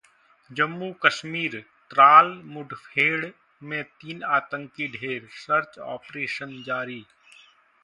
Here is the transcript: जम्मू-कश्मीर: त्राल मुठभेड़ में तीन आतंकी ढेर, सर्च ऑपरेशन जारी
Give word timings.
जम्मू-कश्मीर: 0.49 1.57
त्राल 1.91 2.31
मुठभेड़ 2.45 3.29
में 3.63 3.83
तीन 3.83 4.23
आतंकी 4.31 4.87
ढेर, 4.97 5.29
सर्च 5.37 5.79
ऑपरेशन 5.91 6.61
जारी 6.63 7.03